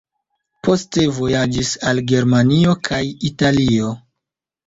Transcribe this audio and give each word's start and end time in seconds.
Poste 0.67 1.01
li 1.07 1.11
vojaĝis 1.17 1.69
al 1.91 2.01
Germanio 2.13 2.75
kaj 2.89 3.01
Italio. 3.31 3.93